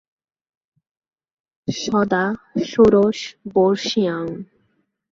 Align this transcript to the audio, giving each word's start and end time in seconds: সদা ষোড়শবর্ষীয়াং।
সদা 1.67 2.23
ষোড়শবর্ষীয়াং। 2.69 4.25